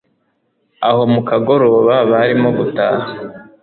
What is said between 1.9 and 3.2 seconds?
barimo gutaha